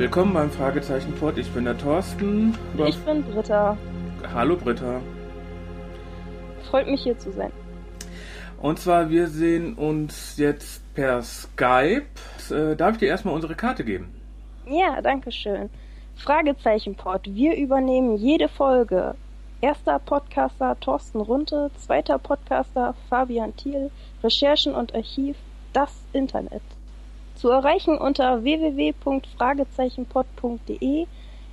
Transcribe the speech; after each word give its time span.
Willkommen 0.00 0.32
beim 0.32 0.50
Fragezeichen-Pod. 0.50 1.36
Ich 1.36 1.50
bin 1.50 1.66
der 1.66 1.76
Thorsten. 1.76 2.56
Ich 2.86 2.96
bin 3.00 3.22
Britta. 3.22 3.76
Hallo 4.32 4.56
Britta. 4.56 4.98
Freut 6.70 6.86
mich 6.86 7.02
hier 7.02 7.18
zu 7.18 7.30
sein. 7.32 7.52
Und 8.62 8.78
zwar, 8.78 9.10
wir 9.10 9.26
sehen 9.26 9.74
uns 9.74 10.38
jetzt 10.38 10.82
per 10.94 11.20
Skype. 11.20 12.06
Äh, 12.50 12.76
darf 12.76 12.92
ich 12.92 13.00
dir 13.00 13.08
erstmal 13.08 13.34
unsere 13.34 13.54
Karte 13.54 13.84
geben? 13.84 14.08
Ja, 14.66 15.02
danke 15.02 15.30
schön. 15.32 15.68
Fragezeichen-Pod. 16.16 17.26
Wir 17.26 17.54
übernehmen 17.56 18.16
jede 18.16 18.48
Folge. 18.48 19.16
Erster 19.60 19.98
Podcaster 19.98 20.80
Thorsten 20.80 21.20
Runte, 21.20 21.70
zweiter 21.76 22.18
Podcaster 22.18 22.94
Fabian 23.10 23.54
Thiel, 23.54 23.90
Recherchen 24.24 24.74
und 24.74 24.94
Archiv, 24.94 25.36
das 25.74 25.92
Internet. 26.14 26.62
Zu 27.40 27.48
erreichen 27.48 27.96
unter 27.96 28.44
www.fragezeichenpod.de, 28.44 31.06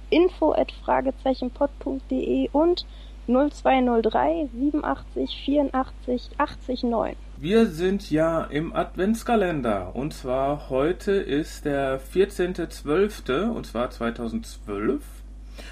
info 0.10 0.52
at 0.52 0.74
fragezeichenpod.de 0.84 2.50
und 2.52 2.86
0203 3.28 4.50
87 4.54 5.44
84 5.46 6.32
80 6.38 6.84
9. 6.84 7.16
Wir 7.38 7.68
sind 7.68 8.12
ja 8.12 8.44
im 8.44 8.76
Adventskalender 8.76 9.96
und 9.96 10.14
zwar 10.14 10.70
heute 10.70 11.14
ist 11.14 11.64
der 11.64 12.02
14.12. 12.02 13.48
und 13.48 13.66
zwar 13.66 13.90
2012 13.90 15.02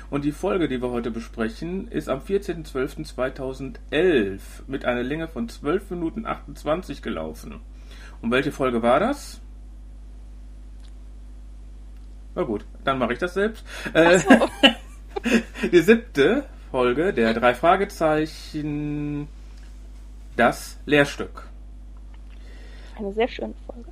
und 0.10 0.24
die 0.24 0.32
Folge, 0.32 0.70
die 0.70 0.82
wir 0.82 0.92
heute 0.92 1.12
besprechen, 1.12 1.90
ist 1.90 2.08
am 2.08 2.22
14.12.2011 2.22 4.40
mit 4.68 4.86
einer 4.86 5.04
Länge 5.04 5.28
von 5.28 5.50
12 5.50 5.90
Minuten 5.90 6.26
28 6.26 7.02
gelaufen. 7.02 7.60
Und 8.22 8.32
welche 8.32 8.54
Folge 8.54 8.82
war 8.82 9.02
das? 9.02 9.42
Na 12.36 12.44
gut, 12.44 12.66
dann 12.84 13.00
mache 13.00 13.14
ich 13.14 13.20
das 13.20 13.34
selbst. 13.34 13.66
Äh, 13.94 14.20
so. 14.20 14.30
die 15.72 15.82
siebte 15.82 16.46
Folge 16.70 17.14
der 17.14 17.34
drei 17.34 17.56
Fragezeichen, 17.56 19.28
das 20.36 20.78
Lehrstück. 20.86 21.48
Eine 22.98 23.14
sehr 23.14 23.28
schöne 23.28 23.54
Folge. 23.66 23.90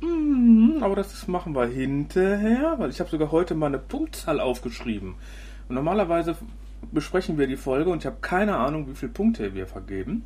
Mm, 0.00 0.82
aber 0.82 0.96
das 0.96 1.28
machen 1.28 1.54
wir 1.54 1.66
hinterher, 1.66 2.74
weil 2.78 2.90
ich 2.90 3.00
habe 3.00 3.10
sogar 3.10 3.30
heute 3.30 3.54
mal 3.54 3.66
eine 3.66 3.78
Punktzahl 3.78 4.40
aufgeschrieben. 4.40 5.14
Und 5.68 5.74
normalerweise 5.74 6.36
besprechen 6.90 7.38
wir 7.38 7.46
die 7.46 7.56
Folge 7.56 7.90
und 7.90 7.98
ich 7.98 8.06
habe 8.06 8.16
keine 8.20 8.56
Ahnung, 8.56 8.88
wie 8.88 8.94
viele 8.94 9.12
Punkte 9.12 9.54
wir 9.54 9.66
vergeben. 9.66 10.24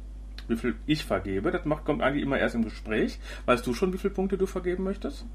Wie 0.49 0.57
viel 0.57 0.77
ich 0.87 1.05
vergebe. 1.05 1.51
Das 1.51 1.65
macht, 1.65 1.85
kommt 1.85 2.03
eigentlich 2.03 2.23
immer 2.23 2.39
erst 2.39 2.55
im 2.55 2.63
Gespräch. 2.63 3.19
Weißt 3.47 3.67
du 3.67 3.75
schon, 3.75 3.93
wie 3.93 3.99
viele 3.99 4.15
Punkte 4.15 4.39
du 4.39 4.47
vergeben 4.47 4.85
möchtest? 4.85 5.27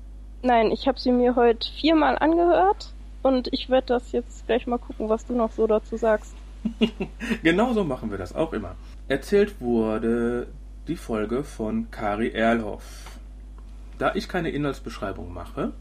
Nein, 0.44 0.72
ich 0.72 0.88
habe 0.88 1.00
sie 1.00 1.12
mir 1.12 1.36
heute 1.36 1.72
viermal 1.72 2.18
angehört 2.18 2.94
und 3.22 3.50
ich 3.52 3.70
werde 3.70 3.88
das 3.88 4.12
jetzt 4.12 4.48
gleich 4.48 4.66
mal 4.66 4.80
gucken, 4.80 5.10
was 5.10 5.26
du 5.26 5.34
noch 5.34 5.52
so 5.52 5.68
dazu 5.68 5.98
sagst. 5.98 6.36
genau 7.44 7.74
so 7.74 7.84
machen 7.84 8.12
wir 8.12 8.18
das 8.18 8.34
auch 8.34 8.54
immer. 8.54 8.76
Erzählt 9.08 9.62
wurde 9.62 10.48
die 10.88 10.96
Folge 10.96 11.44
von 11.44 11.92
Kari 11.92 12.32
Erlhoff. 12.32 13.20
Da 14.00 14.16
ich 14.16 14.28
keine 14.28 14.50
Inhaltsbeschreibung 14.50 15.32
mache, 15.32 15.74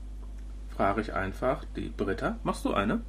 frage 0.76 1.00
ich 1.00 1.14
einfach 1.14 1.64
die 1.76 1.88
Britta. 1.88 2.36
Machst 2.42 2.64
du 2.66 2.74
eine? 2.74 3.00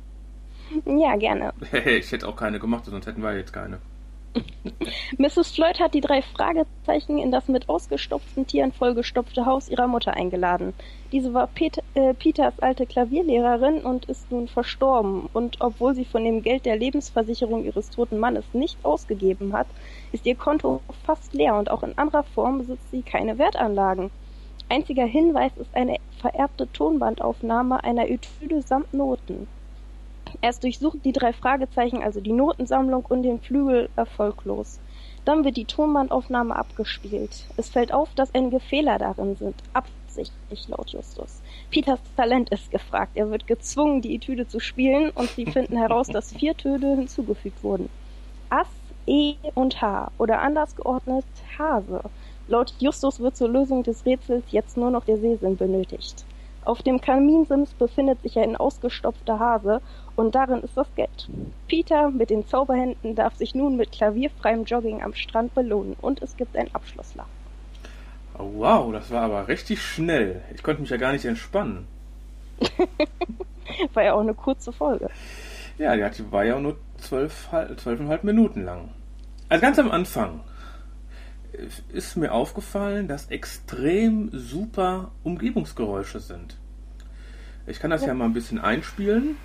Ja, 0.86 1.18
gerne. 1.18 1.54
ich 1.86 2.12
hätte 2.12 2.28
auch 2.28 2.36
keine 2.38 2.60
gemacht, 2.60 2.86
sonst 2.86 3.08
hätten 3.08 3.24
wir 3.24 3.36
jetzt 3.36 3.52
keine. 3.52 3.80
Mrs. 5.18 5.52
Floyd 5.52 5.80
hat 5.80 5.94
die 5.94 6.02
drei 6.02 6.22
Fragezeichen 6.22 7.18
in 7.18 7.32
das 7.32 7.48
mit 7.48 7.68
ausgestopften 7.68 8.48
Tieren 8.48 8.72
vollgestopfte 8.72 9.46
Haus 9.46 9.70
ihrer 9.70 9.88
Mutter 9.88 10.14
eingeladen. 10.14 10.74
Diese 11.12 11.34
war 11.34 11.48
Pet 11.48 11.80
äh, 11.96 12.14
Peters 12.14 12.60
alte 12.60 12.86
Klavierlehrerin 12.86 13.82
und 13.82 14.06
ist 14.06 14.32
nun 14.32 14.48
verstorben. 14.48 15.30
Und 15.34 15.60
obwohl 15.60 15.96
sie 15.96 16.06
von 16.06 16.24
dem 16.24 16.42
Geld 16.42 16.66
der 16.66 16.78
Lebensversicherung 16.78 17.66
ihres 17.66 17.90
toten 17.90 18.20
Mannes 18.20 18.46
nicht 18.54 18.78
ausgegeben 18.84 19.54
hat, 19.54 19.68
ist 20.12 20.26
ihr 20.26 20.36
Konto 20.36 20.82
fast 21.06 21.34
leer 21.34 21.56
und 21.56 21.70
auch 21.70 21.84
in 21.84 21.98
anderer 21.98 22.24
Form 22.24 22.60
besitzt 22.60 22.90
sie 22.92 23.02
keine 23.02 23.38
Wertanlagen. 23.38 24.12
Einziger 24.70 25.06
Hinweis 25.06 25.52
ist 25.58 25.76
eine 25.76 25.98
vererbte 26.20 26.72
Tonbandaufnahme 26.72 27.84
einer 27.84 28.10
Etüde 28.10 28.62
samt 28.62 28.94
Noten. 28.94 29.48
Erst 30.42 30.64
durchsuchen 30.64 31.02
die 31.04 31.14
drei 31.14 31.34
Fragezeichen 31.34 32.02
also 32.02 32.20
die 32.20 32.34
Notensammlung 32.34 33.06
und 33.06 33.24
den 33.24 33.40
Flügel 33.40 33.90
erfolglos. 33.96 34.80
Dann 35.24 35.44
wird 35.46 35.58
die 35.58 35.66
Tonbandaufnahme 35.66 36.56
abgespielt. 36.56 37.46
Es 37.58 37.70
fällt 37.70 37.94
auf, 37.94 38.10
dass 38.16 38.34
einige 38.34 38.60
Fehler 38.60 38.98
darin 38.98 39.36
sind. 39.36 39.56
Absichtlich 39.74 40.68
laut 40.68 40.90
Justus. 40.90 41.42
Peters 41.70 42.00
Talent 42.18 42.50
ist 42.50 42.72
gefragt. 42.72 43.12
Er 43.16 43.30
wird 43.30 43.46
gezwungen, 43.46 44.02
die 44.02 44.16
Etüde 44.16 44.48
zu 44.48 44.60
spielen 44.60 45.12
und 45.12 45.30
sie 45.30 45.46
finden 45.46 45.78
heraus, 45.78 46.08
dass 46.08 46.34
vier 46.34 46.58
Töne 46.58 46.96
hinzugefügt 46.96 47.64
wurden. 47.64 47.90
Ass, 48.50 48.68
E 49.06 49.36
und 49.54 49.82
H 49.82 50.12
oder 50.18 50.42
anders 50.42 50.76
geordnet 50.76 51.26
Hase. 51.58 52.02
Laut 52.48 52.74
Justus 52.80 53.20
wird 53.20 53.36
zur 53.36 53.50
Lösung 53.50 53.84
des 53.84 54.06
Rätsels 54.06 54.44
jetzt 54.52 54.76
nur 54.76 54.90
noch 54.90 55.06
der 55.06 55.18
Sehsinn 55.18 55.56
benötigt. 55.56 56.26
Auf 56.64 56.84
dem 56.84 57.02
Kaminsims 57.02 57.74
befindet 57.74 58.22
sich 58.22 58.38
ein 58.38 58.56
ausgestopfter 58.56 59.40
Hase 59.40 59.82
und 60.16 60.36
darin 60.36 60.62
ist 60.62 60.76
das 60.76 60.88
Geld. 60.96 61.30
Peter 61.68 62.10
mit 62.10 62.30
den 62.30 62.48
Zauberhänden 62.48 63.16
darf 63.16 63.36
sich 63.36 63.56
nun 63.56 63.78
mit 63.78 63.92
klavierfreiem 63.92 64.66
Jogging 64.66 65.02
am 65.02 65.14
Strand 65.14 65.54
belohnen 65.54 65.96
und 66.02 66.22
es 66.22 66.38
gibt 66.38 66.56
ein 66.56 66.74
Abschlusslachen. 66.74 67.32
Oh, 68.38 68.50
wow, 68.56 68.92
das 68.92 69.12
war 69.12 69.24
aber 69.24 69.48
richtig 69.48 69.82
schnell. 69.82 70.42
Ich 70.54 70.64
konnte 70.64 70.82
mich 70.82 70.90
ja 70.90 70.98
gar 70.98 71.12
nicht 71.12 71.26
entspannen. 71.26 71.86
war 73.94 74.04
ja 74.04 74.14
auch 74.14 74.22
eine 74.22 74.34
kurze 74.34 74.72
Folge. 74.72 75.10
Ja, 75.78 75.96
die 75.96 76.32
war 76.32 76.44
ja 76.44 76.60
nur 76.60 76.78
zwölf, 76.98 77.50
zwölfeinhalb 77.78 78.24
Minuten 78.24 78.64
lang. 78.64 78.90
Also 79.50 79.62
ganz 79.62 79.80
am 79.80 79.92
Anfang 79.92 80.42
ist 81.92 82.16
mir 82.16 82.32
aufgefallen, 82.32 83.08
dass 83.08 83.28
extrem 83.28 84.30
super 84.32 85.12
Umgebungsgeräusche 85.24 86.20
sind. 86.20 86.58
Ich 87.68 87.80
kann 87.80 87.92
das 87.92 88.02
ja, 88.02 88.10
ja 88.10 88.14
mal 88.14 88.26
ein 88.26 88.34
bisschen 88.34 88.60
einspielen. 88.60 89.36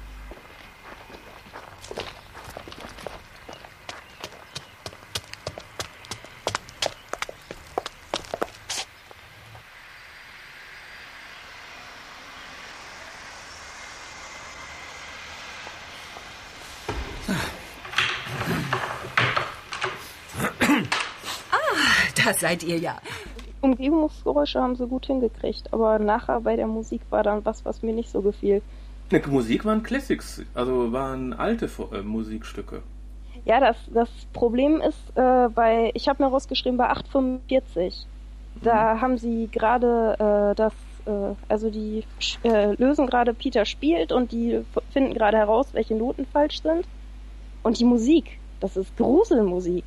Das 22.27 22.41
seid 22.41 22.65
ihr 22.65 22.79
ja. 22.79 22.97
Umgebungsgeräusche 23.61 24.61
haben 24.61 24.75
sie 24.75 24.87
gut 24.89 25.07
hingekriegt, 25.07 25.73
aber 25.73 26.01
nachher 26.01 26.41
bei 26.41 26.57
der 26.57 26.67
Musik 26.67 27.01
war 27.11 27.23
dann 27.23 27.45
was, 27.45 27.65
was 27.65 27.83
mir 27.83 27.95
nicht 27.95 28.11
so 28.11 28.21
gefiel. 28.21 28.63
Die 29.13 29.31
Musik 29.31 29.65
waren 29.65 29.85
Classics, 29.85 30.43
also 30.53 30.93
waren 30.93 31.33
alte 31.33 31.71
äh, 31.93 32.03
Musikstücke. 32.03 32.83
Ja, 33.45 33.61
das, 33.61 33.77
das 33.95 34.09
Problem 34.33 34.81
ist, 34.81 34.99
äh, 35.15 35.49
bei, 35.55 35.93
ich 35.95 36.09
habe 36.09 36.25
mir 36.25 36.29
rausgeschrieben, 36.29 36.77
bei 36.77 36.89
845, 36.89 38.07
da 38.61 38.95
mhm. 38.95 39.01
haben 39.01 39.19
sie 39.19 39.49
gerade 39.53 40.17
äh, 40.19 40.55
das, 40.57 40.73
äh, 41.07 41.35
also 41.49 41.71
die 41.71 42.03
äh, 42.43 42.73
lösen 42.75 43.07
gerade 43.07 43.35
Peter 43.35 43.65
spielt 43.65 44.11
und 44.11 44.33
die 44.33 44.65
finden 44.91 45.15
gerade 45.15 45.37
heraus, 45.37 45.69
welche 45.75 45.95
Noten 45.95 46.27
falsch 46.27 46.61
sind. 46.61 46.87
Und 47.63 47.79
die 47.79 47.85
Musik, 47.85 48.41
das 48.59 48.77
ist 48.77 48.97
Gruselmusik. 48.97 49.85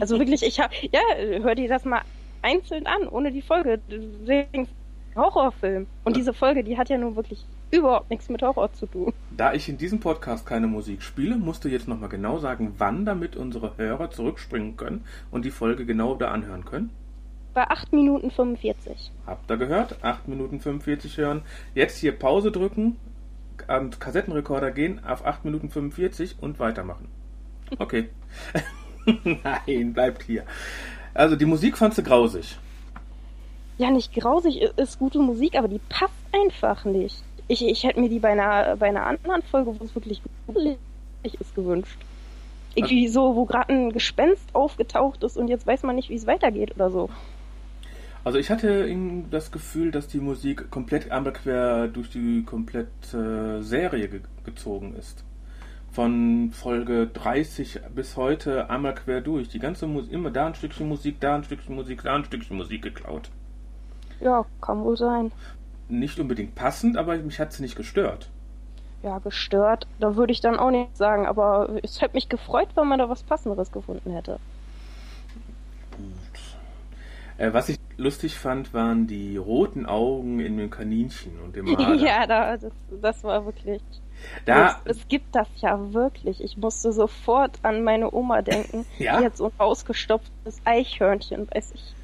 Also 0.00 0.18
wirklich, 0.18 0.42
ich 0.42 0.60
habe, 0.60 0.74
ja, 0.92 1.00
hör 1.42 1.54
dir 1.54 1.68
das 1.68 1.84
mal 1.84 2.02
einzeln 2.42 2.86
an, 2.86 3.08
ohne 3.08 3.32
die 3.32 3.42
Folge. 3.42 3.80
Deswegen 3.88 4.68
Horrorfilm. 5.16 5.86
Und 6.04 6.16
diese 6.16 6.32
Folge, 6.32 6.64
die 6.64 6.76
hat 6.76 6.88
ja 6.88 6.98
nun 6.98 7.16
wirklich 7.16 7.44
überhaupt 7.70 8.10
nichts 8.10 8.28
mit 8.28 8.42
Horror 8.42 8.72
zu 8.72 8.86
tun. 8.86 9.12
Da 9.36 9.52
ich 9.52 9.68
in 9.68 9.78
diesem 9.78 10.00
Podcast 10.00 10.46
keine 10.46 10.66
Musik 10.66 11.02
spiele, 11.02 11.36
musst 11.36 11.64
du 11.64 11.68
jetzt 11.68 11.88
nochmal 11.88 12.08
genau 12.08 12.38
sagen, 12.38 12.74
wann, 12.78 13.04
damit 13.04 13.36
unsere 13.36 13.76
Hörer 13.76 14.10
zurückspringen 14.10 14.76
können 14.76 15.04
und 15.30 15.44
die 15.44 15.50
Folge 15.50 15.86
genau 15.86 16.14
da 16.14 16.30
anhören 16.30 16.64
können. 16.64 16.90
Bei 17.52 17.68
8 17.68 17.92
Minuten 17.92 18.30
45. 18.30 19.12
Habt 19.26 19.50
ihr 19.50 19.56
gehört? 19.56 20.02
8 20.02 20.28
Minuten 20.28 20.60
45 20.60 21.18
hören. 21.18 21.42
Jetzt 21.74 21.98
hier 21.98 22.12
Pause 22.12 22.50
drücken, 22.50 22.96
an 23.68 23.90
Kassettenrekorder 23.90 24.72
gehen 24.72 25.04
auf 25.04 25.24
8 25.24 25.44
Minuten 25.44 25.70
45 25.70 26.36
und 26.40 26.58
weitermachen. 26.58 27.08
Okay. 27.78 28.08
Nein, 29.24 29.92
bleibt 29.92 30.22
hier. 30.22 30.44
Also 31.12 31.36
die 31.36 31.46
Musik 31.46 31.78
fandst 31.78 31.98
du 31.98 32.02
grausig. 32.02 32.58
Ja, 33.78 33.90
nicht 33.90 34.14
grausig, 34.14 34.62
ist 34.76 34.98
gute 34.98 35.18
Musik, 35.18 35.56
aber 35.56 35.68
die 35.68 35.80
passt 35.88 36.14
einfach 36.32 36.84
nicht. 36.84 37.22
Ich, 37.48 37.66
ich 37.66 37.84
hätte 37.84 38.00
mir 38.00 38.08
die 38.08 38.20
bei 38.20 38.30
einer, 38.30 38.76
bei 38.76 38.88
einer 38.88 39.06
anderen 39.06 39.42
Folge, 39.42 39.78
wo 39.78 39.84
es 39.84 39.94
wirklich 39.94 40.22
gruselig 40.46 40.78
ist, 41.22 41.54
gewünscht. 41.54 41.98
Irgendwie 42.76 43.08
so, 43.08 43.36
wo 43.36 43.44
gerade 43.44 43.72
ein 43.72 43.92
Gespenst 43.92 44.54
aufgetaucht 44.54 45.22
ist 45.22 45.36
und 45.36 45.48
jetzt 45.48 45.66
weiß 45.66 45.82
man 45.82 45.96
nicht, 45.96 46.08
wie 46.08 46.14
es 46.14 46.26
weitergeht 46.26 46.74
oder 46.74 46.90
so. 46.90 47.08
Also 48.24 48.38
ich 48.38 48.50
hatte 48.50 48.88
das 49.30 49.52
Gefühl, 49.52 49.90
dass 49.90 50.08
die 50.08 50.18
Musik 50.18 50.70
komplett 50.70 51.10
einmal 51.10 51.34
quer 51.34 51.88
durch 51.88 52.10
die 52.10 52.42
komplette 52.44 53.62
Serie 53.62 54.08
ge 54.08 54.20
gezogen 54.44 54.94
ist. 54.94 55.24
Von 55.94 56.50
Folge 56.50 57.06
30 57.06 57.82
bis 57.94 58.16
heute 58.16 58.68
einmal 58.68 58.96
quer 58.96 59.20
durch. 59.20 59.48
Die 59.48 59.60
ganze 59.60 59.86
Musik, 59.86 60.10
immer 60.12 60.32
da 60.32 60.48
ein 60.48 60.56
Stückchen 60.56 60.88
Musik, 60.88 61.20
da 61.20 61.36
ein 61.36 61.44
Stückchen 61.44 61.76
Musik, 61.76 62.02
da 62.02 62.16
ein 62.16 62.24
Stückchen 62.24 62.56
Musik 62.56 62.82
geklaut. 62.82 63.30
Ja, 64.18 64.44
kann 64.60 64.82
wohl 64.82 64.96
sein. 64.96 65.30
Nicht 65.88 66.18
unbedingt 66.18 66.56
passend, 66.56 66.96
aber 66.96 67.16
mich 67.18 67.38
hat 67.38 67.52
es 67.52 67.60
nicht 67.60 67.76
gestört. 67.76 68.28
Ja, 69.04 69.20
gestört, 69.20 69.86
da 70.00 70.16
würde 70.16 70.32
ich 70.32 70.40
dann 70.40 70.58
auch 70.58 70.72
nicht 70.72 70.96
sagen, 70.96 71.26
aber 71.26 71.68
es 71.84 72.00
hätte 72.00 72.16
mich 72.16 72.28
gefreut, 72.28 72.70
wenn 72.74 72.88
man 72.88 72.98
da 72.98 73.08
was 73.08 73.22
Passenderes 73.22 73.70
gefunden 73.70 74.10
hätte. 74.10 74.40
Äh, 77.36 77.52
was 77.52 77.68
ich 77.68 77.78
lustig 77.96 78.38
fand, 78.38 78.72
waren 78.74 79.06
die 79.06 79.36
roten 79.36 79.86
Augen 79.86 80.40
in 80.40 80.56
dem 80.56 80.70
Kaninchen 80.70 81.40
und 81.40 81.56
dem 81.56 81.66
Marder. 81.66 81.94
ja, 82.04 82.26
da, 82.26 82.56
das, 82.56 82.72
das 83.00 83.24
war 83.24 83.44
wirklich. 83.44 83.82
Da, 84.46 84.80
es, 84.84 84.96
es, 84.96 85.08
gibt 85.08 85.34
das 85.34 85.48
ja 85.56 85.92
wirklich. 85.92 86.42
Ich 86.42 86.56
musste 86.56 86.92
sofort 86.92 87.58
an 87.62 87.82
meine 87.82 88.12
Oma 88.14 88.42
denken, 88.42 88.86
ja? 88.98 89.18
die 89.18 89.26
hat 89.26 89.36
so 89.36 89.46
ein 89.46 89.52
ausgestopftes 89.58 90.60
Eichhörnchen 90.64 91.46
bei 91.46 91.60
sich. 91.60 91.94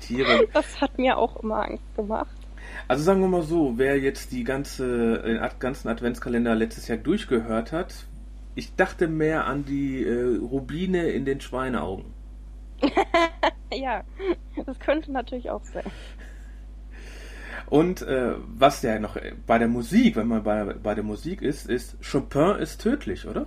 Tiere. 0.00 0.48
Das 0.52 0.80
hat 0.80 0.98
mir 0.98 1.18
auch 1.18 1.42
immer 1.42 1.62
Angst 1.64 1.84
gemacht. 1.96 2.34
Also 2.88 3.04
sagen 3.04 3.20
wir 3.20 3.28
mal 3.28 3.42
so, 3.42 3.74
wer 3.76 3.98
jetzt 3.98 4.32
die 4.32 4.44
ganze, 4.44 5.22
den 5.22 5.40
ganzen 5.58 5.88
Adventskalender 5.88 6.54
letztes 6.54 6.88
Jahr 6.88 6.98
durchgehört 6.98 7.72
hat, 7.72 7.94
ich 8.54 8.74
dachte 8.74 9.08
mehr 9.08 9.46
an 9.46 9.64
die 9.64 10.04
äh, 10.04 10.36
Rubine 10.38 11.10
in 11.10 11.24
den 11.24 11.40
Schweineaugen. 11.40 12.19
Ja, 13.72 14.02
das 14.66 14.78
könnte 14.78 15.12
natürlich 15.12 15.50
auch 15.50 15.64
sein. 15.64 15.84
Und 17.68 18.02
äh, 18.02 18.34
was 18.46 18.82
ja 18.82 18.98
noch 18.98 19.16
bei 19.46 19.58
der 19.58 19.68
Musik, 19.68 20.16
wenn 20.16 20.26
man 20.26 20.42
bei, 20.42 20.64
bei 20.64 20.94
der 20.94 21.04
Musik 21.04 21.40
ist, 21.40 21.68
ist 21.68 21.96
Chopin 22.04 22.56
ist 22.56 22.80
tödlich, 22.80 23.26
oder? 23.28 23.46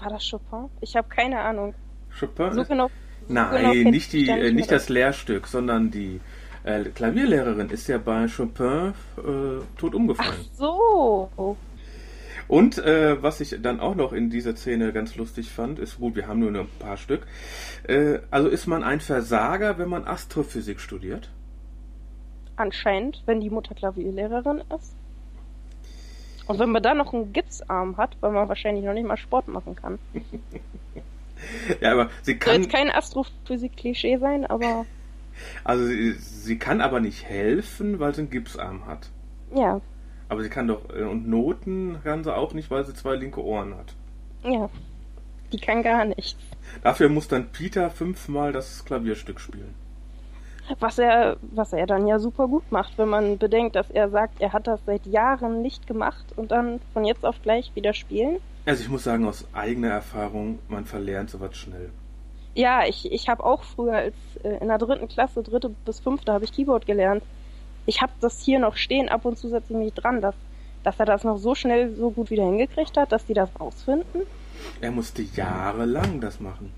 War 0.00 0.10
das 0.10 0.30
Chopin? 0.30 0.68
Ich 0.80 0.94
habe 0.94 1.08
keine 1.08 1.40
Ahnung. 1.40 1.74
Chopin 2.18 2.52
so 2.52 2.62
ist, 2.62 2.68
genau, 2.68 2.90
Nein, 3.28 3.72
kenn 3.72 3.90
nicht, 3.90 4.12
ich 4.14 4.26
die, 4.26 4.30
äh, 4.30 4.52
nicht 4.52 4.70
das 4.70 4.88
Lehrstück, 4.88 5.46
sondern 5.46 5.90
die 5.90 6.20
äh, 6.64 6.84
Klavierlehrerin 6.84 7.70
ist 7.70 7.88
ja 7.88 7.98
bei 7.98 8.26
Chopin 8.28 8.92
äh, 9.16 9.62
tot 9.78 9.92
Ach 9.92 9.94
umgefallen. 9.94 10.46
so. 10.52 11.56
Und 12.48 12.78
äh, 12.78 13.22
was 13.22 13.40
ich 13.40 13.54
dann 13.60 13.78
auch 13.78 13.94
noch 13.94 14.12
in 14.12 14.30
dieser 14.30 14.56
Szene 14.56 14.92
ganz 14.92 15.16
lustig 15.16 15.50
fand, 15.50 15.78
ist 15.78 15.98
gut, 15.98 16.16
wir 16.16 16.26
haben 16.26 16.40
nur 16.40 16.50
ein 16.50 16.68
paar 16.78 16.96
Stück. 16.96 17.26
Äh, 17.86 18.20
also 18.30 18.48
ist 18.48 18.66
man 18.66 18.82
ein 18.82 19.00
Versager, 19.00 19.78
wenn 19.78 19.90
man 19.90 20.06
Astrophysik 20.06 20.80
studiert? 20.80 21.30
Anscheinend, 22.56 23.22
wenn 23.26 23.40
die 23.40 23.50
Mutter 23.50 23.74
Klavierlehrerin 23.74 24.62
ist. 24.74 24.94
Und 26.46 26.58
wenn 26.58 26.70
man 26.70 26.82
dann 26.82 26.96
noch 26.96 27.12
einen 27.12 27.34
Gipsarm 27.34 27.98
hat, 27.98 28.16
weil 28.20 28.32
man 28.32 28.48
wahrscheinlich 28.48 28.84
noch 28.84 28.94
nicht 28.94 29.06
mal 29.06 29.18
Sport 29.18 29.48
machen 29.48 29.76
kann. 29.76 29.98
Ja, 31.80 31.92
aber 31.92 32.10
sie 32.22 32.32
Soll 32.32 32.38
kann, 32.38 32.62
jetzt 32.62 32.72
kein 32.72 32.90
Astrophysik-Klischee 32.90 34.18
sein, 34.18 34.44
aber 34.44 34.86
also 35.64 35.86
sie, 35.86 36.12
sie 36.14 36.58
kann 36.58 36.80
aber 36.80 36.98
nicht 36.98 37.24
helfen, 37.24 38.00
weil 38.00 38.12
sie 38.12 38.22
einen 38.22 38.30
Gipsarm 38.30 38.86
hat. 38.86 39.08
ja, 39.54 39.80
Aber 40.28 40.42
sie 40.42 40.50
kann 40.50 40.68
doch, 40.68 40.82
äh, 40.94 41.02
und 41.02 41.28
Noten 41.28 41.98
kann 42.04 42.24
sie 42.24 42.34
auch 42.34 42.52
nicht, 42.52 42.70
weil 42.70 42.84
sie 42.84 42.94
zwei 42.94 43.16
linke 43.16 43.42
Ohren 43.42 43.74
hat. 43.76 43.94
ja. 44.44 44.68
Die 45.52 45.58
kann 45.58 45.82
gar 45.82 46.04
nichts. 46.04 46.36
Dafür 46.82 47.08
muss 47.08 47.26
dann 47.26 47.48
Peter 47.48 47.88
fünfmal 47.88 48.52
das 48.52 48.84
Klavierstück 48.84 49.40
spielen. 49.40 49.74
Was 50.78 50.98
er, 50.98 51.38
was 51.40 51.72
er 51.72 51.86
dann 51.86 52.06
ja 52.06 52.18
super 52.18 52.46
gut 52.46 52.70
macht, 52.70 52.98
wenn 52.98 53.08
man 53.08 53.38
bedenkt, 53.38 53.74
dass 53.74 53.90
er 53.90 54.10
sagt, 54.10 54.42
er 54.42 54.52
hat 54.52 54.66
das 54.66 54.80
seit 54.84 55.06
Jahren 55.06 55.62
nicht 55.62 55.86
gemacht 55.86 56.26
und 56.36 56.50
dann 56.50 56.80
von 56.92 57.06
jetzt 57.06 57.24
auf 57.24 57.40
gleich 57.40 57.74
wieder 57.74 57.94
spielen. 57.94 58.36
Also 58.66 58.82
ich 58.82 58.90
muss 58.90 59.04
sagen, 59.04 59.26
aus 59.26 59.46
eigener 59.54 59.88
Erfahrung, 59.88 60.58
man 60.68 60.84
verlernt 60.84 61.30
sowas 61.30 61.56
schnell. 61.56 61.88
Ja, 62.54 62.84
ich, 62.86 63.10
ich 63.10 63.30
habe 63.30 63.44
auch 63.44 63.62
früher 63.62 63.94
als 63.94 64.14
äh, 64.42 64.58
in 64.60 64.68
der 64.68 64.76
dritten 64.76 65.08
Klasse, 65.08 65.42
dritte 65.42 65.70
bis 65.86 66.00
fünfte, 66.00 66.32
habe 66.32 66.44
ich 66.44 66.52
Keyboard 66.52 66.84
gelernt. 66.84 67.22
Ich 67.88 68.02
habe 68.02 68.12
das 68.20 68.42
hier 68.42 68.58
noch 68.58 68.76
stehen, 68.76 69.08
ab 69.08 69.24
und 69.24 69.38
zu 69.38 69.48
setze 69.48 69.72
ich 69.72 69.78
mich 69.78 69.94
dran, 69.94 70.20
dass, 70.20 70.34
dass 70.82 71.00
er 71.00 71.06
das 71.06 71.24
noch 71.24 71.38
so 71.38 71.54
schnell 71.54 71.94
so 71.94 72.10
gut 72.10 72.28
wieder 72.28 72.44
hingekriegt 72.44 72.98
hat, 72.98 73.12
dass 73.12 73.24
die 73.24 73.32
das 73.32 73.48
rausfinden. 73.58 74.24
Er 74.82 74.90
musste 74.90 75.22
jahrelang 75.22 76.20
das 76.20 76.38
machen. 76.38 76.70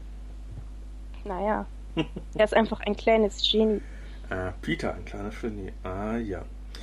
Naja, 1.24 1.66
er 2.34 2.44
ist 2.44 2.54
einfach 2.54 2.78
ein 2.82 2.96
kleines 2.96 3.42
Genie. 3.42 3.80
Ah, 4.30 4.52
Peter, 4.62 4.94
ein 4.94 5.04
kleiner 5.04 5.30
Genie. 5.30 5.72
Ah 5.82 6.16
ja. 6.16 6.42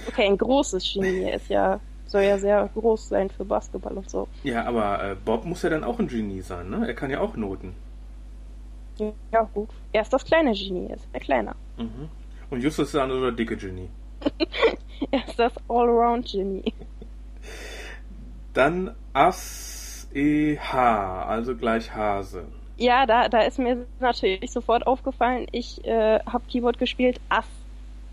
Okay, 0.09 0.25
ein 0.25 0.37
großes 0.37 0.93
Genie. 0.93 1.21
Er 1.21 1.35
ist 1.35 1.47
ja, 1.47 1.79
soll 2.07 2.23
ja 2.23 2.37
sehr 2.37 2.69
groß 2.73 3.07
sein 3.07 3.29
für 3.29 3.45
Basketball 3.45 3.93
und 3.93 4.09
so. 4.09 4.27
Ja, 4.43 4.65
aber 4.65 5.11
äh, 5.11 5.15
Bob 5.15 5.45
muss 5.45 5.61
ja 5.61 5.69
dann 5.69 5.85
auch 5.85 5.99
ein 5.99 6.09
Genie 6.09 6.41
sein, 6.41 6.69
ne? 6.69 6.85
Er 6.85 6.95
kann 6.95 7.09
ja 7.09 7.21
auch 7.21 7.37
Noten. 7.37 7.73
Ja, 9.31 9.43
gut. 9.53 9.69
Er 9.93 10.01
ist 10.01 10.11
das 10.11 10.25
kleine 10.25 10.51
Genie, 10.51 10.87
er 10.89 10.97
ist 10.97 11.07
der 11.13 11.21
kleiner. 11.21 11.55
Mhm. 11.77 12.09
Und 12.49 12.61
Justus 12.61 12.87
ist 12.87 12.95
dann 12.95 13.09
oder 13.11 13.31
dicke 13.31 13.55
Genie. 13.55 13.87
Er 15.11 15.27
ist 15.27 15.37
das 15.37 15.53
Allround-Genie. 15.69 16.73
Dann 18.53 18.95
A-S-E-H, 19.13 20.75
also 21.25 21.55
gleich 21.55 21.93
Hase. 21.93 22.45
Ja, 22.77 23.05
da, 23.05 23.29
da 23.29 23.41
ist 23.41 23.59
mir 23.59 23.85
natürlich 23.99 24.51
sofort 24.51 24.87
aufgefallen, 24.87 25.47
ich 25.51 25.85
äh, 25.85 26.19
habe 26.25 26.43
Keyboard 26.49 26.79
gespielt, 26.79 27.21
Ass. 27.29 27.45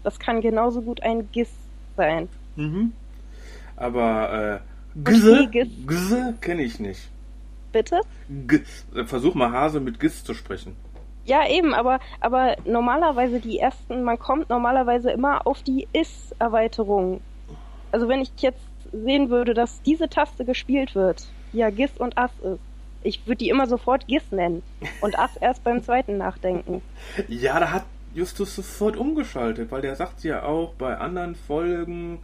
Das 0.02 0.18
kann 0.18 0.40
genauso 0.42 0.82
gut 0.82 1.02
ein 1.02 1.30
Gis 1.32 1.50
sein. 1.96 2.28
Mhm. 2.56 2.92
Aber 3.76 4.60
äh, 4.62 4.74
Okay, 4.96 5.68
Gisse 5.86 6.34
kenne 6.40 6.62
ich 6.62 6.78
nicht. 6.78 7.08
Bitte? 7.72 8.00
Giss. 8.46 8.86
Versuch 9.06 9.34
mal 9.34 9.50
Hase 9.50 9.80
mit 9.80 9.98
Giss 9.98 10.22
zu 10.22 10.34
sprechen. 10.34 10.76
Ja, 11.26 11.48
eben, 11.48 11.72
aber, 11.72 12.00
aber 12.20 12.56
normalerweise 12.64 13.40
die 13.40 13.58
ersten, 13.58 14.02
man 14.02 14.18
kommt 14.18 14.50
normalerweise 14.50 15.10
immer 15.10 15.46
auf 15.46 15.62
die 15.62 15.88
Is-Erweiterung. 15.92 17.20
Also 17.92 18.08
wenn 18.08 18.20
ich 18.20 18.30
jetzt 18.38 18.60
sehen 18.92 19.30
würde, 19.30 19.54
dass 19.54 19.82
diese 19.82 20.08
Taste 20.08 20.44
gespielt 20.44 20.94
wird, 20.94 21.26
die 21.52 21.58
ja 21.58 21.70
Gis 21.70 21.92
und 21.98 22.18
Ass 22.18 22.32
ist, 22.42 22.60
ich 23.02 23.26
würde 23.26 23.38
die 23.38 23.48
immer 23.48 23.66
sofort 23.66 24.06
Gis 24.06 24.30
nennen 24.30 24.62
und 25.00 25.18
Ass 25.18 25.36
erst 25.40 25.64
beim 25.64 25.82
zweiten 25.82 26.18
nachdenken. 26.18 26.82
Ja, 27.28 27.58
da 27.60 27.70
hat 27.70 27.84
Justus 28.14 28.54
sofort 28.54 28.96
umgeschaltet, 28.96 29.70
weil 29.70 29.82
der 29.82 29.96
sagt 29.96 30.22
ja 30.24 30.44
auch 30.44 30.74
bei 30.74 30.96
anderen 30.96 31.34
Folgen 31.34 32.20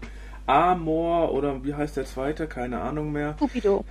Amor 0.47 1.33
oder 1.33 1.65
wie 1.65 1.75
heißt 1.75 1.97
der 1.97 2.05
zweite, 2.05 2.47
keine 2.47 2.81
Ahnung 2.81 3.13
mehr. 3.13 3.35
Cupido. 3.39 3.85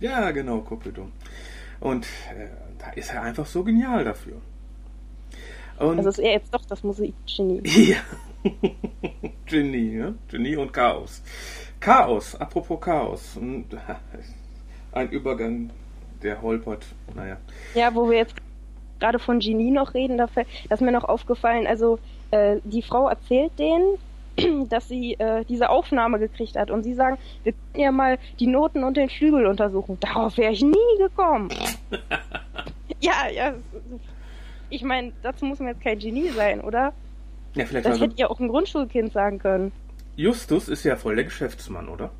Ja, 0.00 0.30
genau, 0.32 0.60
Cupido. 0.60 1.08
Und 1.80 2.06
äh, 2.06 2.48
da 2.78 2.90
ist 2.90 3.12
er 3.12 3.22
einfach 3.22 3.46
so 3.46 3.64
genial 3.64 4.04
dafür. 4.04 4.40
Und 5.80 5.98
Also 5.98 6.10
ist 6.10 6.18
er 6.18 6.32
jetzt 6.32 6.54
doch 6.54 6.64
das 6.66 6.82
Musikgenie. 6.82 7.62
ja. 7.64 7.96
Genie, 9.46 9.96
ne? 9.96 10.14
Genie 10.30 10.56
und 10.56 10.72
Chaos. 10.72 11.22
Chaos, 11.80 12.36
apropos 12.36 12.80
Chaos. 12.80 13.36
Und, 13.36 13.66
Ein 14.92 15.08
Übergang, 15.10 15.70
der 16.22 16.42
holpert. 16.42 16.84
Naja. 17.14 17.36
Ja, 17.74 17.94
wo 17.94 18.10
wir 18.10 18.18
jetzt 18.18 18.34
gerade 18.98 19.18
von 19.18 19.38
Genie 19.38 19.70
noch 19.70 19.94
reden, 19.94 20.18
da 20.18 20.28
ist 20.68 20.82
mir 20.82 20.92
noch 20.92 21.04
aufgefallen, 21.04 21.66
also 21.66 21.98
äh, 22.30 22.56
die 22.64 22.82
Frau 22.82 23.08
erzählt 23.08 23.52
denen, 23.58 23.98
dass 24.68 24.88
sie 24.88 25.14
äh, 25.14 25.44
diese 25.46 25.70
Aufnahme 25.70 26.18
gekriegt 26.18 26.56
hat 26.56 26.70
und 26.70 26.82
sie 26.82 26.94
sagen, 26.94 27.18
wir 27.42 27.52
können 27.52 27.84
ja 27.84 27.92
mal 27.92 28.18
die 28.38 28.46
Noten 28.46 28.84
und 28.84 28.96
den 28.96 29.08
Flügel 29.08 29.46
untersuchen. 29.46 29.96
Darauf 30.00 30.36
wäre 30.36 30.52
ich 30.52 30.62
nie 30.62 30.98
gekommen. 30.98 31.48
ja, 33.00 33.28
ja. 33.32 33.54
Ich 34.70 34.82
meine, 34.82 35.12
dazu 35.22 35.44
muss 35.44 35.58
man 35.58 35.68
jetzt 35.68 35.82
kein 35.82 35.98
Genie 35.98 36.30
sein, 36.30 36.60
oder? 36.60 36.92
Ja, 37.54 37.66
vielleicht 37.66 37.86
Das 37.86 37.92
also, 37.94 38.04
hätte 38.04 38.14
ja 38.16 38.30
auch 38.30 38.38
ein 38.40 38.48
Grundschulkind 38.48 39.12
sagen 39.12 39.38
können. 39.38 39.72
Justus 40.16 40.68
ist 40.68 40.84
ja 40.84 40.96
voll 40.96 41.16
der 41.16 41.24
Geschäftsmann, 41.24 41.88
oder? 41.88 42.10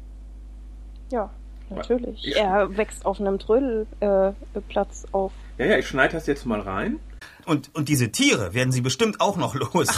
Ja, 1.13 1.31
natürlich. 1.71 2.27
Ich- 2.27 2.37
Er 2.37 2.77
wächst 2.77 3.05
auf 3.07 3.21
einem 3.21 3.39
Trödelplatz 3.39 4.35
äh, 4.55 4.61
Platz 4.69 5.07
auf. 5.13 5.33
Ja, 5.59 5.67
ja, 5.67 5.79
ich 5.79 5.87
schneide 5.87 6.15
das 6.15 6.27
jetzt 6.27 6.47
mal 6.47 6.61
rein. 6.61 6.99
Und, 7.47 7.75
und 7.75 7.89
diese 7.89 8.11
Tiere 8.13 8.55
werden 8.55 8.71
Sie 8.73 8.81
bestimmt 8.81 9.21
auch 9.21 9.37
noch 9.37 9.55
los. 9.55 9.89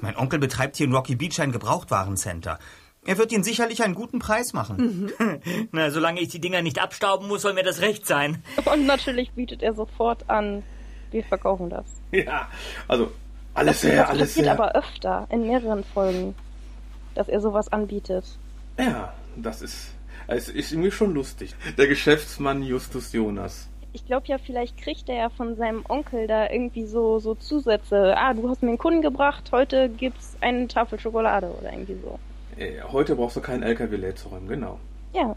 Mein 0.00 0.16
Onkel 0.16 0.38
betreibt 0.38 0.76
hier 0.76 0.86
in 0.86 0.94
Rocky 0.94 1.16
Beach 1.16 1.40
ein 1.40 1.52
Gebrauchtwarencenter. 1.52 2.58
Er 3.06 3.16
wird 3.18 3.32
Ihnen 3.32 3.42
sicherlich 3.44 3.82
einen 3.82 3.94
guten 3.94 4.18
Preis 4.18 4.52
machen. 4.52 5.10
Na, 5.72 5.90
solange 5.90 6.20
ich 6.20 6.28
die 6.28 6.40
Dinger 6.40 6.62
nicht 6.62 6.80
abstauben 6.80 7.26
muss, 7.28 7.42
soll 7.42 7.54
mir 7.54 7.62
das 7.62 7.80
recht 7.80 8.06
sein. 8.06 8.42
Und 8.64 8.86
natürlich 8.86 9.32
bietet 9.32 9.62
er 9.62 9.72
sofort 9.74 10.28
an, 10.28 10.62
wir 11.10 11.24
verkaufen 11.24 11.70
das. 11.70 11.84
Ja, 12.12 12.48
also 12.86 13.10
alles 13.54 13.80
Das, 13.82 13.90
her, 13.90 14.02
das 14.02 14.10
alles 14.10 14.36
her. 14.36 14.52
aber 14.52 14.74
öfter, 14.74 15.26
in 15.30 15.46
mehreren 15.46 15.84
Folgen, 15.84 16.34
dass 17.14 17.28
er 17.28 17.40
sowas 17.40 17.70
anbietet. 17.72 18.24
Ja, 18.78 19.12
das 19.36 19.60
ist, 19.62 19.92
es 20.28 20.48
ist 20.48 20.72
irgendwie 20.72 20.90
schon 20.90 21.12
lustig. 21.14 21.54
Der 21.76 21.86
Geschäftsmann 21.88 22.62
Justus 22.62 23.12
Jonas. 23.12 23.68
Ich 23.92 24.06
glaube 24.06 24.26
ja, 24.28 24.38
vielleicht 24.38 24.76
kriegt 24.78 25.08
er 25.08 25.16
ja 25.16 25.28
von 25.30 25.56
seinem 25.56 25.84
Onkel 25.88 26.26
da 26.26 26.48
irgendwie 26.50 26.86
so, 26.86 27.18
so 27.18 27.34
Zusätze. 27.34 28.14
Ah, 28.16 28.32
du 28.34 28.48
hast 28.48 28.62
mir 28.62 28.68
einen 28.68 28.78
Kunden 28.78 29.02
gebracht, 29.02 29.50
heute 29.50 29.88
gibt's 29.88 30.36
eine 30.40 30.68
Tafel 30.68 31.00
Schokolade 31.00 31.50
oder 31.58 31.72
irgendwie 31.72 31.96
so. 32.02 32.18
Heute 32.92 33.16
brauchst 33.16 33.36
du 33.36 33.40
keinen 33.40 33.62
LKW 33.62 33.96
leer 33.96 34.14
zu 34.16 34.28
räumen, 34.28 34.48
genau. 34.48 34.78
Ja, 35.14 35.34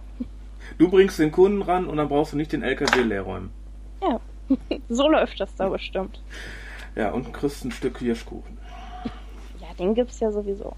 Du 0.77 0.89
bringst 0.89 1.17
den 1.19 1.31
Kunden 1.31 1.61
ran 1.63 1.85
und 1.87 1.97
dann 1.97 2.07
brauchst 2.07 2.33
du 2.33 2.37
nicht 2.37 2.51
den 2.53 2.61
LKW 2.63 3.01
leer 3.01 3.21
räumen. 3.23 3.51
ja. 4.01 4.19
so 4.89 5.07
läuft 5.09 5.39
das 5.39 5.55
da 5.55 5.69
bestimmt. 5.69 6.21
Ja, 6.95 7.11
und 7.11 7.33
kriegst 7.33 7.63
ein 7.65 7.71
Stück 7.71 7.99
Hirschkuchen. 7.99 8.57
Ja, 9.59 9.67
den 9.79 9.93
gibt's 9.95 10.19
ja 10.19 10.31
sowieso. 10.31 10.75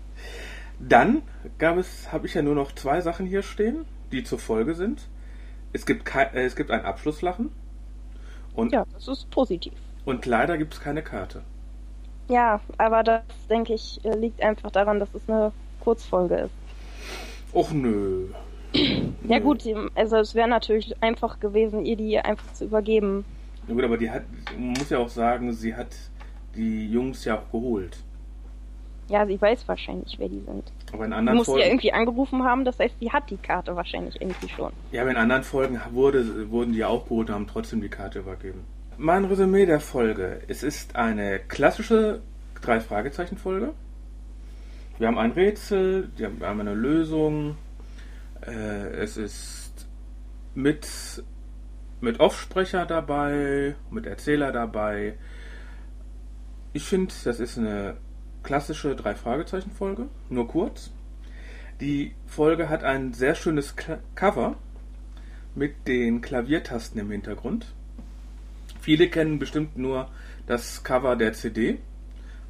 Dann 0.79 1.21
gab 1.59 1.77
es, 1.77 2.11
habe 2.11 2.27
ich 2.27 2.33
ja 2.33 2.41
nur 2.41 2.55
noch 2.55 2.71
zwei 2.73 3.01
Sachen 3.01 3.25
hier 3.25 3.41
stehen, 3.43 3.85
die 4.11 4.23
zur 4.23 4.39
Folge 4.39 4.75
sind. 4.75 5.07
Es 5.71 5.85
gibt, 5.85 6.05
kei- 6.05 6.29
äh, 6.33 6.43
es 6.45 6.55
gibt 6.55 6.71
ein 6.71 6.85
Abschlusslachen 6.85 7.51
und, 8.55 8.71
Ja, 8.73 8.85
das 8.93 9.07
ist 9.07 9.29
positiv. 9.31 9.73
und 10.05 10.25
leider 10.25 10.57
gibt 10.57 10.73
es 10.75 10.81
keine 10.81 11.01
Karte. 11.01 11.41
Ja, 12.29 12.61
aber 12.77 13.03
das, 13.03 13.21
denke 13.49 13.73
ich, 13.73 13.99
äh, 14.05 14.15
liegt 14.15 14.41
einfach 14.41 14.71
daran, 14.71 14.99
dass 14.99 15.13
es 15.13 15.27
eine 15.27 15.51
Kurzfolge 15.79 16.35
ist. 16.35 16.51
Och 17.53 17.71
nö. 17.71 18.27
Ja 19.27 19.39
gut, 19.39 19.63
also 19.95 20.17
es 20.17 20.33
wäre 20.33 20.47
natürlich 20.47 20.95
einfach 21.03 21.39
gewesen, 21.39 21.85
ihr 21.85 21.95
die 21.95 22.17
einfach 22.19 22.51
zu 22.53 22.65
übergeben. 22.65 23.23
Ja 23.67 23.73
gut, 23.73 23.83
aber 23.83 23.97
die 23.97 24.09
hat, 24.09 24.23
man 24.57 24.69
muss 24.69 24.89
ja 24.89 24.99
auch 24.99 25.09
sagen, 25.09 25.53
sie 25.53 25.75
hat 25.75 25.95
die 26.55 26.91
Jungs 26.91 27.25
ja 27.25 27.39
auch 27.39 27.51
geholt. 27.51 27.97
Ja, 29.09 29.25
sie 29.25 29.39
weiß 29.39 29.67
wahrscheinlich, 29.67 30.15
wer 30.17 30.29
die 30.29 30.41
sind. 30.41 30.71
Aber 30.91 31.05
in 31.05 31.13
anderen 31.13 31.37
muss 31.37 31.47
ja 31.47 31.53
Folgen, 31.53 31.67
irgendwie 31.67 31.93
angerufen 31.93 32.43
haben, 32.43 32.63
das 32.63 32.79
heißt, 32.79 32.95
sie 32.99 33.11
hat 33.11 33.29
die 33.29 33.37
Karte 33.37 33.75
wahrscheinlich 33.75 34.19
irgendwie 34.21 34.49
schon. 34.49 34.71
ja, 34.91 35.01
aber 35.01 35.11
in 35.11 35.17
anderen 35.17 35.43
Folgen 35.43 35.79
wurde, 35.91 36.49
wurden 36.49 36.73
die 36.73 36.85
auch 36.85 37.03
geholt 37.03 37.29
und 37.29 37.35
haben 37.35 37.47
trotzdem 37.47 37.81
die 37.81 37.89
Karte 37.89 38.19
übergeben. 38.19 38.63
Mein 38.97 39.25
Resümee 39.25 39.65
der 39.65 39.79
Folge. 39.79 40.41
Es 40.47 40.63
ist 40.63 40.95
eine 40.95 41.39
klassische 41.39 42.21
Drei-Fragezeichen-Folge. 42.61 43.73
Wir 44.99 45.07
haben 45.07 45.17
ein 45.17 45.31
Rätsel, 45.31 46.09
wir 46.15 46.27
haben 46.27 46.61
eine 46.61 46.75
Lösung. 46.75 47.57
Äh, 48.45 48.87
es 49.01 49.17
ist 49.17 49.87
mit, 50.53 50.87
mit 52.03 52.19
Offsprecher 52.19 52.85
dabei, 52.85 53.75
mit 53.89 54.05
Erzähler 54.05 54.51
dabei. 54.51 55.13
Ich 56.73 56.83
finde, 56.83 57.13
das 57.23 57.39
ist 57.39 57.57
eine 57.57 57.95
klassische 58.43 58.93
Drei-Fragezeichen-Folge, 58.93 60.09
nur 60.29 60.47
kurz. 60.49 60.91
Die 61.79 62.13
Folge 62.27 62.67
hat 62.67 62.83
ein 62.83 63.13
sehr 63.13 63.35
schönes 63.35 63.75
Cover 64.15 64.57
mit 65.55 65.87
den 65.87 66.19
Klaviertasten 66.19 66.99
im 66.99 67.09
Hintergrund. 67.09 67.67
Viele 68.81 69.07
kennen 69.07 69.39
bestimmt 69.39 69.77
nur 69.77 70.09
das 70.45 70.83
Cover 70.83 71.15
der 71.15 71.31
CD, 71.31 71.79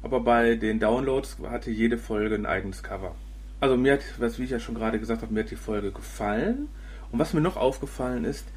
aber 0.02 0.18
bei 0.18 0.56
den 0.56 0.80
Downloads 0.80 1.38
hatte 1.48 1.70
jede 1.70 1.96
Folge 1.96 2.34
ein 2.34 2.46
eigenes 2.46 2.82
Cover. 2.82 3.14
Also 3.60 3.76
mir 3.76 3.92
hat, 3.92 4.00
was 4.18 4.40
wie 4.40 4.44
ich 4.44 4.50
ja 4.50 4.58
schon 4.58 4.74
gerade 4.74 4.98
gesagt 4.98 5.22
habe, 5.22 5.32
mir 5.32 5.44
hat 5.44 5.52
die 5.52 5.56
Folge 5.56 5.92
gefallen. 5.92 6.68
Und 7.12 7.20
was 7.20 7.32
mir 7.32 7.40
noch 7.40 7.56
aufgefallen 7.56 8.24
ist, 8.24 8.48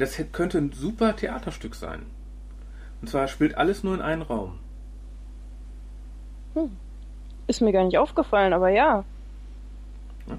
das 0.00 0.20
könnte 0.32 0.58
ein 0.58 0.72
super 0.72 1.14
Theaterstück 1.16 1.74
sein. 1.74 2.06
Und 3.00 3.08
zwar 3.08 3.28
spielt 3.28 3.56
alles 3.56 3.82
nur 3.82 3.94
in 3.94 4.00
einem 4.00 4.22
Raum. 4.22 4.58
Ist 7.46 7.60
mir 7.60 7.72
gar 7.72 7.84
nicht 7.84 7.98
aufgefallen, 7.98 8.52
aber 8.52 8.68
ja. 8.68 9.04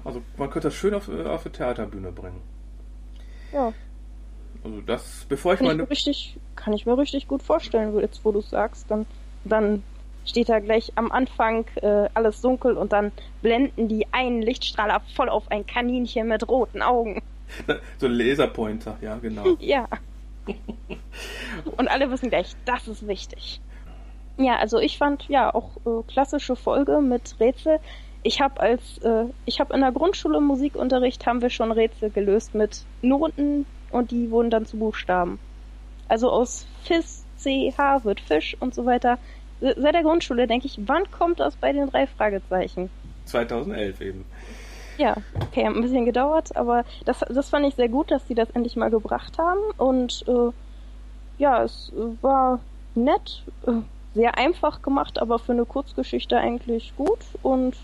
Also 0.04 0.22
man 0.36 0.50
könnte 0.50 0.68
das 0.68 0.74
schön 0.74 0.94
auf, 0.94 1.08
äh, 1.08 1.24
auf 1.24 1.42
die 1.42 1.50
Theaterbühne 1.50 2.10
bringen. 2.12 2.40
Ja, 3.52 3.72
Also 4.64 4.80
das, 4.80 5.26
bevor 5.28 5.52
ich 5.52 5.58
kann 5.58 5.66
ich, 5.66 5.72
meine... 5.72 5.82
mir 5.82 5.90
richtig, 5.90 6.38
kann 6.56 6.72
ich 6.72 6.86
mir 6.86 6.96
richtig 6.96 7.28
gut 7.28 7.42
vorstellen, 7.42 7.98
jetzt 8.00 8.24
wo 8.24 8.32
du 8.32 8.40
sagst. 8.40 8.90
Dann, 8.90 9.06
dann 9.44 9.82
steht 10.24 10.48
da 10.48 10.58
gleich 10.60 10.92
am 10.96 11.12
Anfang 11.12 11.66
äh, 11.76 12.08
alles 12.14 12.40
dunkel 12.40 12.76
und 12.76 12.92
dann 12.92 13.12
blenden 13.42 13.88
die 13.88 14.06
einen 14.12 14.40
Lichtstrahler 14.42 15.02
voll 15.14 15.28
auf 15.28 15.50
ein 15.50 15.66
Kaninchen 15.66 16.28
mit 16.28 16.48
roten 16.48 16.82
Augen. 16.82 17.22
So 17.98 18.06
ein 18.06 18.12
Laserpointer, 18.12 18.96
ja 19.00 19.16
genau. 19.16 19.44
Ja. 19.60 19.86
Und 21.76 21.88
alle 21.88 22.10
wissen 22.10 22.28
gleich, 22.30 22.54
das 22.64 22.86
ist 22.88 23.06
wichtig. 23.08 23.60
Ja, 24.36 24.56
also 24.56 24.78
ich 24.78 24.98
fand 24.98 25.28
ja 25.28 25.54
auch 25.54 25.70
äh, 25.86 26.02
klassische 26.08 26.56
Folge 26.56 27.00
mit 27.00 27.36
Rätsel. 27.40 27.78
Ich 28.22 28.40
habe 28.40 28.60
als 28.60 28.98
äh, 28.98 29.24
ich 29.46 29.60
habe 29.60 29.74
in 29.74 29.80
der 29.80 29.92
Grundschule 29.92 30.38
im 30.38 30.44
Musikunterricht 30.44 31.24
haben 31.26 31.40
wir 31.40 31.50
schon 31.50 31.70
Rätsel 31.72 32.10
gelöst 32.10 32.54
mit 32.54 32.82
Noten 33.02 33.64
und 33.90 34.10
die 34.10 34.30
wurden 34.30 34.50
dann 34.50 34.66
zu 34.66 34.76
Buchstaben. 34.78 35.38
Also 36.08 36.30
aus 36.30 36.66
Fis, 36.82 37.24
C, 37.36 37.72
H 37.78 38.04
wird 38.04 38.20
Fisch 38.20 38.56
und 38.60 38.74
so 38.74 38.84
weiter. 38.86 39.18
Se- 39.60 39.74
Seit 39.78 39.94
der 39.94 40.02
Grundschule 40.02 40.46
denke 40.46 40.66
ich, 40.66 40.78
wann 40.86 41.10
kommt 41.10 41.38
das 41.40 41.54
bei 41.56 41.72
den 41.72 41.88
drei 41.88 42.06
Fragezeichen? 42.06 42.90
2011 43.26 44.00
eben. 44.00 44.24
Ja, 44.96 45.16
okay, 45.40 45.66
ein 45.66 45.80
bisschen 45.80 46.04
gedauert, 46.04 46.56
aber 46.56 46.84
das, 47.04 47.20
das 47.28 47.48
fand 47.48 47.66
ich 47.66 47.74
sehr 47.74 47.88
gut, 47.88 48.10
dass 48.10 48.24
die 48.26 48.34
das 48.34 48.50
endlich 48.50 48.76
mal 48.76 48.90
gebracht 48.90 49.38
haben. 49.38 49.60
Und 49.76 50.24
äh, 50.28 50.50
ja, 51.38 51.64
es 51.64 51.92
war 52.22 52.60
nett, 52.94 53.42
äh, 53.66 53.72
sehr 54.14 54.38
einfach 54.38 54.82
gemacht, 54.82 55.20
aber 55.20 55.38
für 55.40 55.52
eine 55.52 55.64
Kurzgeschichte 55.64 56.38
eigentlich 56.38 56.94
gut. 56.96 57.18
Und 57.42 57.76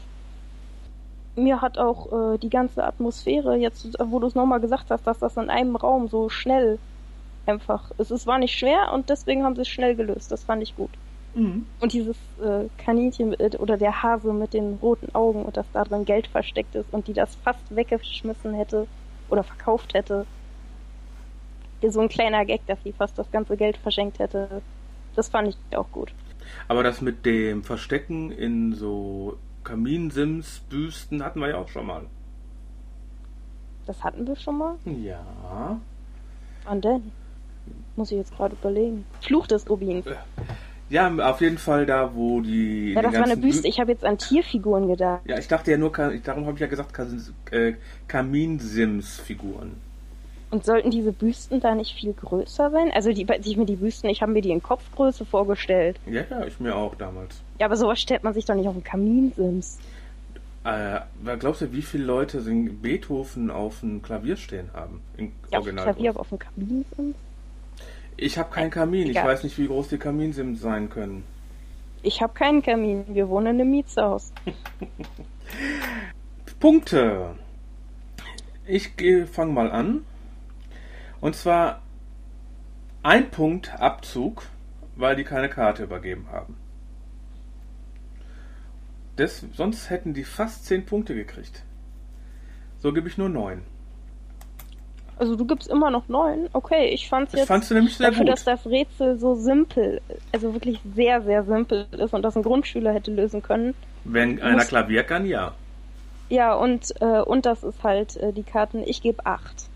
mir 1.35 1.61
hat 1.61 1.79
auch 1.79 2.35
äh, 2.35 2.39
die 2.39 2.51
ganze 2.51 2.85
Atmosphäre, 2.85 3.57
jetzt 3.57 3.89
wo 3.99 4.21
du 4.21 4.29
es 4.29 4.35
nochmal 4.37 4.61
gesagt 4.61 4.91
hast, 4.91 5.07
dass 5.07 5.19
das 5.19 5.37
in 5.37 5.51
einem 5.51 5.75
Raum 5.75 6.09
so 6.09 6.29
schnell 6.29 6.79
einfach 7.47 7.91
ist. 7.99 8.11
Es 8.13 8.27
war 8.27 8.39
nicht 8.39 8.57
schwer 8.57 8.93
und 8.93 9.11
deswegen 9.11 9.45
haben 9.45 9.57
sie 9.57 9.63
es 9.63 9.69
schnell 9.69 9.97
gelöst. 9.97 10.31
Das 10.31 10.45
fand 10.45 10.63
ich 10.63 10.77
gut. 10.77 10.91
Und 11.35 11.93
dieses 11.93 12.17
äh, 12.43 12.65
Kaninchen 12.79 13.31
mit, 13.31 13.59
oder 13.61 13.77
der 13.77 14.03
Hase 14.03 14.33
mit 14.33 14.53
den 14.53 14.79
roten 14.83 15.15
Augen 15.15 15.45
und 15.45 15.57
dass 15.57 15.67
da 15.73 15.85
drin 15.85 16.05
Geld 16.05 16.27
versteckt 16.27 16.75
ist 16.75 16.93
und 16.93 17.07
die 17.07 17.13
das 17.13 17.37
fast 17.37 17.75
weggeschmissen 17.75 18.55
hätte 18.55 18.87
oder 19.29 19.45
verkauft 19.45 19.95
hätte. 19.95 20.27
So 21.83 22.01
ein 22.01 22.09
kleiner 22.09 22.45
Gag, 22.45 22.67
dass 22.67 22.83
sie 22.83 22.93
fast 22.93 23.19
das 23.19 23.31
ganze 23.31 23.57
Geld 23.57 23.77
verschenkt 23.77 24.19
hätte. 24.19 24.61
Das 25.15 25.29
fand 25.29 25.49
ich 25.49 25.77
auch 25.77 25.91
gut. 25.93 26.13
Aber 26.69 26.83
das 26.83 27.01
mit 27.01 27.25
dem 27.25 27.63
Verstecken 27.63 28.33
in 28.33 28.75
so 28.75 29.39
Kaminsims-Büsten 29.65 31.23
hatten 31.23 31.41
wir 31.41 31.51
ja 31.51 31.59
auch 31.59 31.69
schon 31.69 31.87
mal. 31.87 32.07
Das 33.87 34.03
hatten 34.05 34.27
wir 34.27 34.37
schon 34.37 34.59
mal. 34.59 34.77
Ja. 34.85 35.81
Wann 36.65 36.81
denn? 36.81 37.13
Muss 37.97 38.11
ich 38.11 38.19
jetzt 38.19 38.37
gerade 38.37 38.55
überlegen. 38.55 39.05
Fluch 39.21 39.47
des 39.47 39.69
Rubins. 39.69 40.07
Ja, 40.91 41.09
auf 41.31 41.41
jeden 41.41 41.57
Fall 41.59 41.87
da, 41.87 42.15
wo 42.15 42.41
die. 42.41 42.93
Ja, 42.95 43.03
das 43.03 43.15
war 43.15 43.23
eine 43.23 43.37
Büste. 43.37 43.63
Bü- 43.63 43.69
Ich 43.69 43.79
habe 43.81 43.93
jetzt 43.93 44.05
an 44.05 44.19
Tierfiguren 44.19 44.89
gedacht. 44.89 45.23
Ja, 45.25 45.39
ich 45.39 45.47
dachte 45.49 45.71
ja 45.71 45.79
nur, 45.79 45.91
darum 45.93 46.45
habe 46.47 46.55
ich 46.55 46.61
ja 46.61 46.67
gesagt, 46.67 46.99
äh, 47.53 47.75
Kaminsims-Figuren. 48.09 49.73
Und 50.51 50.65
sollten 50.65 50.91
diese 50.91 51.13
Büsten 51.13 51.61
da 51.61 51.77
nicht 51.77 51.95
viel 51.95 52.13
größer 52.13 52.71
sein? 52.73 52.91
Also 52.93 53.13
die, 53.13 53.25
ich 53.45 53.57
mir 53.57 53.67
die 53.67 53.77
Büsten, 53.77 54.11
ich 54.11 54.21
habe 54.21 54.33
mir 54.33 54.43
die 54.43 54.51
in 54.51 54.61
Kopfgröße 54.63 55.25
vorgestellt. 55.25 55.97
Ja, 56.07 56.23
ja, 56.29 56.45
ich 56.45 56.59
mir 56.59 56.75
auch 56.75 56.97
damals. 56.97 57.41
Ja, 57.61 57.67
aber 57.67 57.77
sowas 57.77 58.01
stellt 58.01 58.25
man 58.25 58.35
sich 58.35 58.47
doch 58.47 58.57
nicht 58.57 58.67
auf 58.67 58.75
einen 58.75 58.83
Kaminsims. 58.83 59.79
Äh, 60.65 61.01
glaubst 61.39 61.61
du, 61.63 61.73
wie 61.73 61.83
viele 61.83 62.05
Leute 62.05 62.41
Beethoven 62.83 63.51
auf 63.51 63.81
dem 63.81 64.03
Klavier 64.03 64.37
stehen 64.37 64.71
haben? 64.75 65.01
In 65.17 65.31
Ja, 65.53 65.61
auf 65.61 65.65
dem. 65.67 65.77
Klavier, 65.77 66.19
auf 66.19 66.29
dem 66.31 66.39
Kaminsims? 66.41 67.15
Ich 68.21 68.37
habe 68.37 68.51
keinen 68.51 68.71
Kamin. 68.71 69.05
Ich 69.05 69.11
Egal. 69.17 69.29
weiß 69.29 69.45
nicht, 69.45 69.57
wie 69.57 69.67
groß 69.67 69.89
die 69.89 69.97
Kaminsims 69.97 70.61
sein 70.61 70.91
können. 70.91 71.25
Ich 72.03 72.21
habe 72.21 72.35
keinen 72.35 72.61
Kamin. 72.61 73.07
Wir 73.09 73.31
wohnen 73.31 73.55
in 73.55 73.61
einem 73.63 73.71
Mietshaus. 73.71 74.31
Punkte. 76.61 77.35
Ich 78.67 78.93
fange 79.33 79.53
mal 79.53 79.71
an. 79.71 80.05
Und 81.23 81.35
zwar 81.35 81.81
ein 83.03 83.31
Punkt 83.31 83.73
Abzug, 83.81 84.43
weil 84.97 85.17
die 85.17 85.25
keine 85.25 85.49
Karte 85.49 85.85
übergeben 85.85 86.27
haben. 86.31 86.59
Das, 89.17 89.47
sonst 89.55 89.89
hätten 89.89 90.13
die 90.13 90.25
fast 90.25 90.67
10 90.67 90.85
Punkte 90.85 91.15
gekriegt. 91.15 91.65
So 92.81 92.93
gebe 92.93 93.09
ich 93.09 93.17
nur 93.17 93.31
9. 93.31 93.63
Also 95.21 95.37
du 95.37 95.45
gibst 95.47 95.69
immer 95.69 95.91
noch 95.91 96.09
neun. 96.09 96.49
Okay, 96.55 96.89
ich 96.89 97.09
fand's 97.09 97.33
Das 97.33 97.41
jetzt 97.41 97.49
fandst 97.49 97.71
du 97.71 97.75
nämlich 97.75 97.95
sehr 97.97 98.09
dafür, 98.09 98.25
gut. 98.25 98.33
dass 98.33 98.45
das 98.45 98.67
Rätsel 98.67 99.19
so 99.19 99.35
simpel, 99.35 100.01
also 100.33 100.55
wirklich 100.55 100.81
sehr, 100.95 101.21
sehr 101.23 101.45
simpel 101.45 101.87
ist 101.93 102.15
und 102.15 102.23
das 102.23 102.37
ein 102.37 102.43
Grundschüler 102.43 102.93
hätte 102.95 103.11
lösen 103.13 103.43
können. 103.43 103.75
Wenn 104.05 104.41
einer 104.41 104.55
muss- 104.57 104.69
Klavier 104.69 105.03
kann, 105.03 105.27
ja. 105.27 105.53
Ja, 106.31 106.55
und, 106.55 106.95
äh, 107.03 107.21
und 107.21 107.45
das 107.45 107.63
ist 107.65 107.83
halt 107.83 108.17
äh, 108.17 108.33
die 108.33 108.45
Karten. 108.45 108.83
Ich 108.87 109.03
gebe 109.03 109.27
acht. 109.27 109.69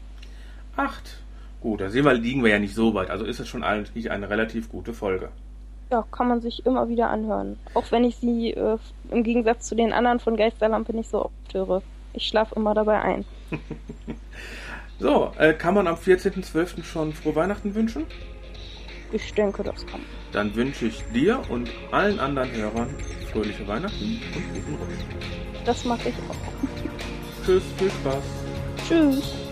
8. 0.77 1.19
Gut, 1.61 1.81
da 1.83 1.91
sehen 1.91 2.05
wir, 2.07 2.15
liegen 2.15 2.43
wir 2.43 2.51
ja 2.51 2.59
nicht 2.59 2.75
so 2.75 2.95
weit. 2.95 3.11
Also 3.11 3.25
ist 3.27 3.39
es 3.41 3.47
schon 3.49 3.65
eigentlich 3.65 4.11
eine 4.11 4.31
relativ 4.31 4.71
gute 4.71 4.95
Folge. 4.95 5.29
Ja, 5.91 6.05
kann 6.11 6.29
man 6.29 6.41
sich 6.41 6.65
immer 6.65 6.89
wieder 6.89 7.11
anhören. 7.11 7.59
Auch 7.75 7.91
wenn 7.93 8.05
ich 8.05 8.17
sie 8.17 8.53
äh, 8.53 8.79
im 9.11 9.23
Gegensatz 9.25 9.67
zu 9.69 9.75
den 9.75 9.93
anderen 9.93 10.21
von 10.21 10.37
Geisterlampe 10.37 10.95
nicht 10.95 11.11
so 11.11 11.27
oft 11.27 11.53
höre. 11.55 11.83
Ich 12.15 12.27
schlafe 12.29 12.55
immer 12.55 12.73
dabei 12.73 13.03
ein. 13.03 13.25
So, 14.99 15.33
äh, 15.39 15.55
kann 15.55 15.75
man 15.75 15.87
am 15.87 15.97
14.12. 15.97 16.85
schon 16.85 17.13
frohe 17.13 17.35
Weihnachten 17.35 17.75
wünschen? 17.75 18.07
Ich 19.13 19.33
denke, 19.35 19.63
das 19.63 19.87
kann. 19.87 20.01
Dann 20.33 20.55
wünsche 20.55 20.87
ich 20.87 21.03
dir 21.13 21.41
und 21.49 21.71
allen 21.91 22.19
anderen 22.19 22.51
Hörern 22.53 22.89
fröhliche 23.33 23.67
Weihnachten 23.67 24.21
und 24.35 24.55
guten 24.55 24.75
Rutsch. 24.75 25.65
Das 25.65 25.85
mache 25.85 26.09
ich 26.09 26.15
auch. 26.29 27.45
Tschüss, 27.45 27.63
viel 27.79 27.91
Spaß. 27.91 28.25
Tschüss. 28.89 29.44